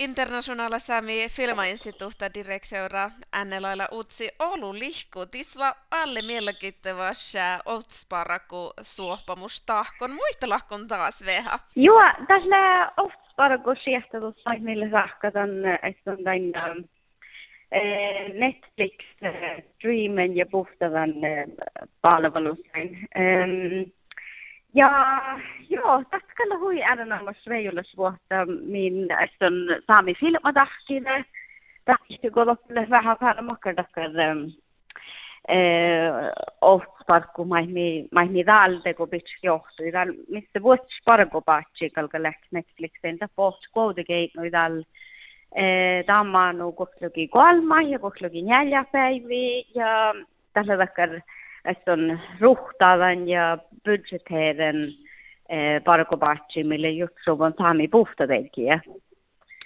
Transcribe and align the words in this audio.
Internationala 0.00 0.78
Sami 0.78 1.28
Filmainstituutta 1.36 2.34
direktiora 2.34 3.10
Annelaila 3.32 3.88
Utsi 3.92 4.28
Oulu 4.38 4.74
lihku. 4.74 5.26
Tisla 5.30 5.74
alle 5.90 6.22
mielenkiintoista 6.22 7.58
Outsparaku 7.66 8.72
suopamus 8.82 9.62
tahkon. 9.66 10.10
Muistelahkon 10.14 10.88
taas 10.88 11.24
veha? 11.26 11.58
Joo, 11.76 12.02
tällä 12.28 12.92
Outsparaku 12.96 13.74
siehtätus 13.84 14.42
sai 14.42 14.58
meille 14.60 14.88
rahkatan, 14.90 15.50
että 15.82 16.12
on 16.12 16.18
tämän 16.24 16.84
Netflix 18.34 18.94
streamen 19.74 20.36
ja 20.36 20.46
puhtavan 20.46 21.12
palvelusen. 22.02 22.88
Ja, 24.74 24.90
joo, 25.68 26.02
tatkalla 26.10 26.58
hui 26.58 26.82
äänenallossa 26.82 27.54
ei 27.54 27.68
ole 27.68 27.82
vuotta, 27.96 28.46
min 28.46 29.12
ästön 29.12 29.54
saami 29.86 30.14
filma 30.14 30.52
tahkine. 30.52 31.24
Tahkisi 31.84 32.30
koloppille 32.30 32.86
vähän 32.90 33.16
päällä 33.20 33.42
makkar 33.42 33.74
takkar 33.74 34.10
ähm, 34.20 34.44
äh, 35.48 36.30
ohtsparku 36.60 37.44
maihmi 37.44 38.08
maihmi 38.12 38.46
dalde 38.46 38.94
ko 38.94 39.06
bitch 39.06 39.38
johtu 39.42 39.92
dal 39.92 40.12
misse 40.28 40.62
vuots 40.62 41.00
pargo 41.04 41.40
patsi 41.40 41.90
kalka 41.90 42.22
läht 42.22 42.44
Netflixin 42.50 43.18
ta 43.18 43.28
poht 43.36 43.66
koodi 43.72 44.04
geit 44.04 44.34
no 44.34 44.44
dal 44.52 44.82
tamma 46.06 46.52
no 46.52 46.72
kohlugi 46.72 47.28
kolma 47.28 47.82
ja 47.82 47.96
äh, 47.96 48.00
kohlugi 48.00 48.42
neljä 48.42 48.84
päivi 48.92 49.66
ja 49.74 50.14
tällä 50.52 50.76
takkar 50.76 51.20
on 51.88 52.20
ruhtaavan 52.40 53.28
ja 53.28 53.58
budjeteeren 53.84 54.94
eh, 55.48 55.84
parkobatsi, 55.84 56.64
mille 56.64 56.90
just 56.90 57.28
on 57.28 57.54
saami 57.58 57.88
puhtadenkiä. 57.88 58.80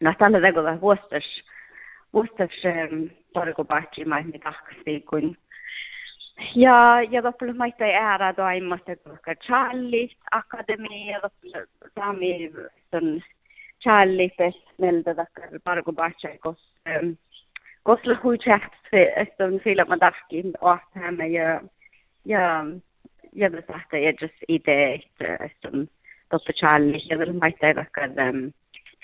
No 0.00 0.14
tällä 0.18 0.40
takia 0.40 0.80
vuostas, 0.80 1.24
vuostas 2.12 2.50
parkobatsi 3.32 4.04
maihmi 4.04 4.38
tahkasti, 4.38 5.00
kun 5.00 5.36
ja, 6.54 7.02
ja 7.10 7.24
loppujen 7.24 7.56
maita 7.56 7.84
ära 7.84 8.32
toimasta, 8.32 8.96
koska 8.96 9.34
Charlie 9.34 10.08
Akademi 10.30 11.10
ja 11.10 11.20
loppujen 11.22 11.66
saami 11.94 12.52
on 12.92 13.22
Charlie 13.82 14.30
Pesmeltä 14.36 15.14
takkar 15.14 15.48
parkobatsi, 15.64 16.38
koska 16.38 16.68
koska 17.88 18.16
huitseht 18.22 19.40
on 19.40 19.60
filma 19.64 19.96
tahkin 19.98 20.52
ohtamme 20.60 21.28
ja 21.28 21.60
ja 22.24 22.64
ja 23.32 23.48
det 23.48 23.66
sagt 23.66 23.92
jag 23.92 24.22
just 24.22 24.42
ide 24.48 25.00
som 25.60 25.88
toppe 26.30 26.52
Charlie 26.52 27.06
jag 27.08 27.18
vill 27.18 27.32
maita 27.32 27.74
vaikka 27.74 28.06
um, 28.06 28.52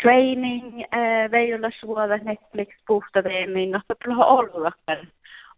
training 0.02 0.84
uh, 0.84 1.30
veijulla 1.30 1.70
suoda 1.70 2.16
Netflix 2.16 2.68
puhta 2.86 3.22
teemin 3.22 3.70
no 3.70 3.80
se 3.86 3.94
plo 3.94 4.24
ollut 4.24 4.62
vaikka 4.62 5.06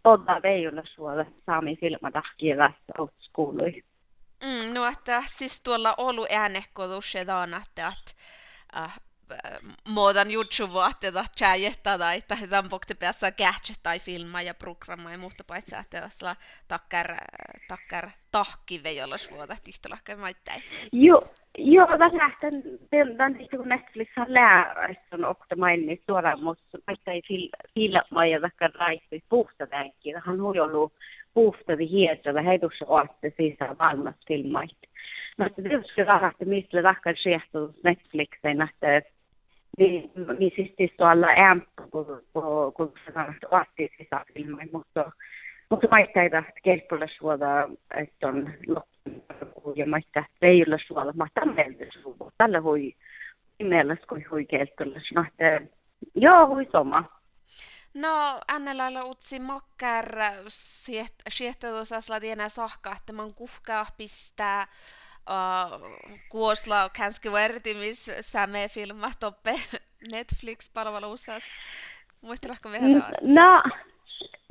odda 0.04 0.40
veijulla 0.42 0.82
suoda 0.84 1.24
saami 1.46 1.76
filmadahkiva 1.76 2.72
outskuului. 2.98 3.82
Mm, 4.44 4.74
no 4.74 4.86
että 4.86 5.22
siis 5.26 5.62
tuolla 5.62 5.94
Oulu 5.98 6.26
äänekkotus 6.30 7.14
että, 7.16 7.48
että 7.66 7.90
äh, 8.76 9.00
muodan 9.88 10.30
jutsuvuotteita 10.30 11.24
tjäjettada, 11.36 12.12
että 12.12 12.34
he 12.36 12.46
tampokte 12.46 12.94
päässä 12.94 13.32
gadget 13.32 13.80
tai 13.82 13.98
filma 13.98 14.42
ja 14.42 14.54
programma 14.54 15.12
ja 15.12 15.18
muuta 15.18 15.44
paitsi, 15.44 15.76
että 15.76 16.00
tässä 16.00 16.36
takkar, 16.68 17.16
takkar 17.68 18.10
tahkivejolas 18.32 19.30
vuoda 19.30 19.56
tihtolakka 19.64 20.16
maittain. 20.16 20.62
Joo, 20.92 21.22
joo, 21.58 21.86
tässä 21.86 22.18
lähtien, 22.18 22.62
tämän 23.16 23.32
tietysti 23.32 23.56
kun 23.56 23.68
Netflix 23.68 24.08
on 24.16 24.34
läärä, 24.34 24.94
on 25.12 25.24
okta 25.24 25.56
mainit 25.56 26.02
suoraan, 26.06 26.42
mutta 26.42 26.78
maittain 26.86 27.22
filma 27.74 28.26
ja 28.26 28.40
takkar 28.40 28.70
raisvi 28.74 29.22
puhta 29.28 29.66
tämänkin, 29.66 30.14
hän 30.26 30.40
on 30.40 30.60
ollut 30.60 30.92
puhtadi 31.34 31.90
hiedra, 31.90 32.42
heidussa 32.42 32.84
oatte 32.88 33.32
sisään 33.36 33.78
valmas 33.78 34.14
filmait. 34.28 34.78
Vara 35.38 36.26
att 36.26 36.38
det 36.38 36.48
missle 36.48 36.82
takkar 36.82 37.14
skehtus 37.16 37.74
Netflixen, 37.84 38.62
että 38.62 39.15
vi, 39.78 40.10
vi 40.38 40.52
siis 40.76 40.92
tuolla 40.96 41.26
ämppu, 41.26 41.82
kun, 41.90 42.22
kun, 42.32 42.72
kun 42.72 42.92
sanotaan, 43.04 43.36
vaattii 43.50 43.90
sisäfilmai, 43.98 44.66
mutta, 44.72 45.12
mutta 45.70 45.88
maitteita 45.90 46.42
kelpoilla 46.62 47.06
suoda, 47.18 47.68
että 47.96 48.28
on 48.28 48.52
loppuun 48.66 49.76
ja 49.76 49.86
maittaa 49.86 50.26
reillä 50.42 50.78
suoda, 50.86 51.12
mä 51.12 51.26
tämmöinen 51.34 51.76
suoda, 52.02 52.30
tällä 52.38 52.60
hui, 52.60 52.94
mielestä 53.62 54.06
kun 54.06 54.24
hui 54.30 54.44
kelpoilla, 54.44 55.00
no, 55.14 55.24
että 55.28 55.60
joo, 56.14 56.46
hui 56.46 56.66
soma. 56.72 57.04
No, 57.94 58.40
Annela 58.48 59.04
utsi 59.04 59.38
makkar 59.40 60.06
siehtotusasla 61.28 62.20
tienä 62.20 62.48
sahka, 62.48 62.92
että 62.96 63.12
man 63.12 63.34
kuhkaa 63.34 63.86
pistää 65.26 65.70
kuosla 66.28 66.90
kanske 66.98 67.32
vertimis 67.32 68.10
same 68.20 68.68
filma 68.68 69.10
toppe 69.20 69.54
Netflix-palvelussa. 70.12 71.32
Muistelatko 72.20 72.70
vielä 72.70 73.00
taas? 73.00 73.16
No, 73.22 73.62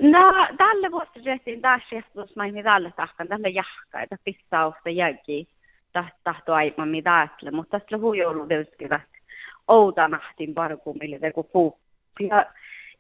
no 0.01 0.47
tälle 0.57 0.91
vuosisettiin 0.91 1.61
taas 1.61 1.81
siestus 1.89 2.35
maini 2.35 2.63
tälle 2.63 2.93
tahkan, 2.95 3.27
tälle 3.27 3.49
jahka, 3.49 4.01
että 4.01 4.17
pissausta 4.23 4.89
jäki 4.89 5.47
tahto 6.23 6.53
aivan 6.53 6.87
mitä 6.89 7.15
ajattele, 7.15 7.51
mutta 7.51 7.79
tästä 7.79 7.97
huijoulu 7.97 8.47
tietysti 8.47 8.85
outanahtin 9.67 10.53
parku, 10.53 10.93
millä 10.93 11.19
te 11.19 11.31
kun 11.31 11.49
puu. 11.53 11.79
Ja, 12.19 12.45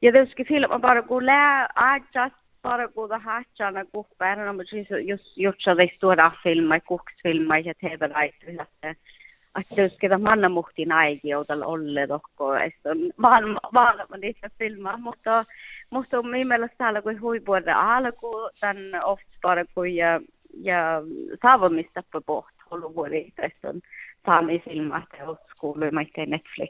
ja 0.01 0.11
tietysti 0.11 0.45
filma 0.45 0.79
parku 0.79 1.25
lää 1.25 1.67
ajat 1.75 2.33
bara 2.65 2.87
goda 2.87 3.17
hattarna 3.17 3.85
kuhbärarna, 3.85 4.53
men 4.53 4.65
just 5.07 5.37
gjort 5.37 5.61
så 5.61 5.73
de 5.77 5.87
stora 5.95 6.31
filmer, 6.43 6.79
koksfilmer 6.79 7.67
ja 7.67 7.73
tv-laiset, 7.73 8.49
että 8.49 8.95
att 9.55 9.75
det 9.75 9.93
ska 9.93 10.17
manna 10.17 10.49
muhti 10.49 10.85
naigi 10.85 11.29
joudal 11.29 11.63
olle 11.63 12.07
dokko, 12.07 12.55
että 12.55 12.89
vaan 13.21 13.57
vaan 13.73 13.95
niitä 14.17 14.49
filmaa, 14.59 14.97
mutta 14.97 15.45
mutta 15.89 16.21
min 16.23 16.47
mielestä 16.47 16.77
täällä 16.77 17.01
kun 17.01 17.21
huipuolta 17.21 17.95
alku, 17.95 18.49
tämän 18.59 19.05
oftspara 19.05 19.65
kun 19.75 19.95
ja 19.95 20.21
ja 20.63 21.01
saavamista 21.41 22.03
på 22.11 22.21
bort 22.21 22.55
håller 22.71 22.95
vuori, 22.95 23.33
että 23.37 23.69
on 23.69 23.81
saami 24.25 24.59
filmat 24.59 25.09
ja 25.19 25.35
skoulu, 25.51 25.91
mä 25.91 26.01
Netflix, 26.27 26.69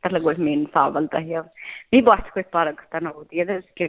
tällä 0.00 0.20
kun 0.20 0.34
min 0.38 0.68
saavalta 0.74 1.20
ja 1.20 1.44
vi 1.92 2.04
vart 2.04 2.30
kun 2.34 2.44
bara 2.52 2.72
kan 2.72 3.04
nå 3.04 3.24
det, 3.30 3.44
det 3.44 3.64
ska 3.64 3.88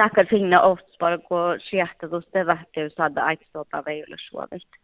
tackar 0.00 0.24
fina 0.24 0.62
oss 0.62 0.98
bara 0.98 1.16
gå 1.16 1.58
skjäta 1.58 2.06
då 2.06 2.22
det 2.32 2.44
vart 2.44 2.76
ju 2.76 2.90
så 2.90 3.02